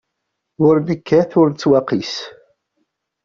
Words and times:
Ur 0.65 0.75
nekkat 0.87 1.31
ur 1.39 1.47
nettwaqis. 1.49 2.13